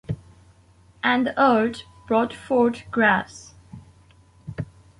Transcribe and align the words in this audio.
And 1.03 1.27
the 1.27 1.39
earth 1.39 1.83
brought 2.07 2.33
forth 2.33 2.89
grass 2.89 3.53